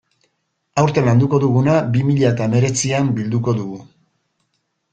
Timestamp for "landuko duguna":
1.09-1.75